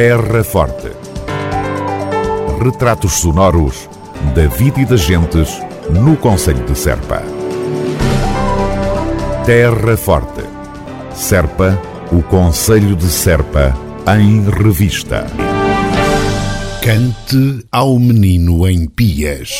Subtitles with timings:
[0.00, 0.92] Terra Forte.
[2.62, 3.90] Retratos sonoros
[4.32, 5.60] da vida e das gentes
[5.90, 7.20] no Conselho de Serpa.
[9.44, 10.44] Terra Forte.
[11.12, 11.76] Serpa,
[12.12, 13.76] o Conselho de Serpa,
[14.16, 15.26] em revista.
[16.80, 19.50] Cante ao menino em Pias.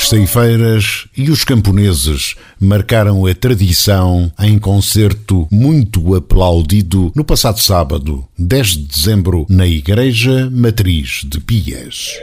[0.00, 8.24] As ceifeiras e os camponeses marcaram a tradição em concerto muito aplaudido no passado sábado,
[8.38, 12.14] 10 de dezembro, na Igreja Matriz de Pias.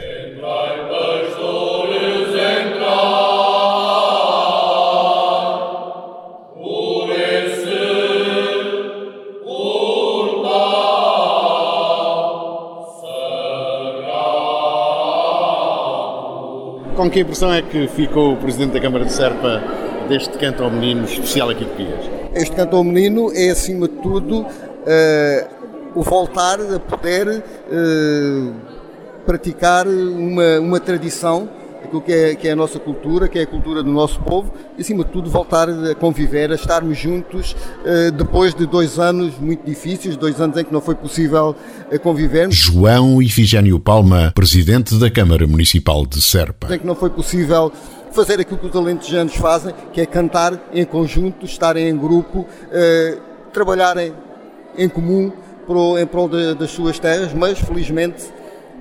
[16.98, 19.62] Com que impressão é que ficou o Presidente da Câmara de Serpa
[20.08, 22.04] deste canto ao menino especial aqui de Pias?
[22.34, 25.48] Este canto ao menino é, acima de tudo, uh,
[25.94, 28.52] o voltar a poder uh,
[29.24, 31.48] praticar uma, uma tradição
[31.82, 34.52] aquilo que é, que é a nossa cultura, que é a cultura do nosso povo,
[34.76, 39.38] e acima de tudo voltar a conviver, a estarmos juntos eh, depois de dois anos
[39.38, 41.54] muito difíceis, dois anos em que não foi possível
[41.90, 42.56] eh, convivermos.
[42.56, 46.74] João Ifigênio Palma, Presidente da Câmara Municipal de Serpa.
[46.74, 47.72] Em que não foi possível
[48.12, 53.18] fazer aquilo que os alentejanos fazem, que é cantar em conjunto, estarem em grupo, eh,
[53.52, 54.12] trabalharem
[54.76, 55.32] em comum
[56.00, 58.24] em prol das suas terras, mas felizmente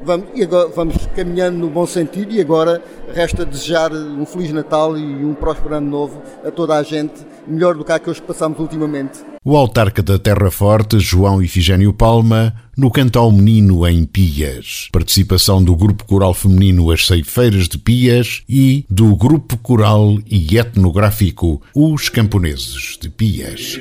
[0.04, 2.82] Vamos, e agora, vamos caminhando no bom sentido e agora
[3.14, 7.14] resta desejar um Feliz Natal e um próspero ano novo a toda a gente,
[7.48, 9.20] melhor do que aqueles que passamos ultimamente.
[9.44, 14.90] O autarca da Terra Forte, João Ifigênio Palma, no canto ao menino em Pias.
[14.92, 21.62] Participação do Grupo Coral Feminino As Ceifeiras de Pias e do Grupo Coral e Etnográfico
[21.74, 23.80] Os Camponeses de Pias.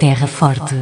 [0.00, 0.74] Terra Forte,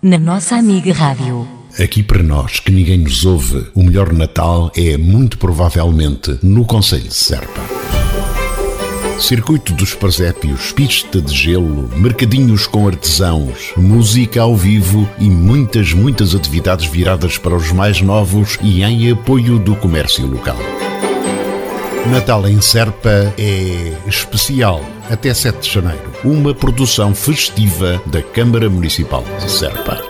[0.00, 1.46] na nossa amiga Rádio.
[1.78, 7.06] Aqui para nós, que ninguém nos ouve, o melhor Natal é muito provavelmente no Conselho
[7.06, 7.60] de Serpa.
[9.20, 16.34] Circuito dos Presépios, pista de gelo, mercadinhos com artesãos, música ao vivo e muitas, muitas
[16.34, 20.56] atividades viradas para os mais novos e em apoio do comércio local.
[22.10, 26.12] Natal em Serpa é especial até 7 de janeiro.
[26.24, 30.02] Uma produção festiva da Câmara Municipal de Serpa.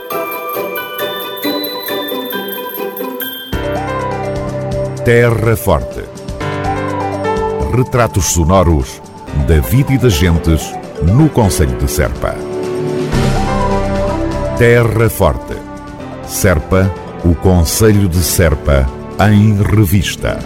[5.04, 6.02] Terra Forte.
[7.76, 9.00] Retratos sonoros
[9.46, 10.72] da vida e das gentes
[11.02, 12.34] no Conselho de Serpa.
[14.58, 15.56] Terra Forte.
[16.26, 16.90] Serpa,
[17.24, 18.88] o Conselho de Serpa,
[19.20, 20.38] em revista.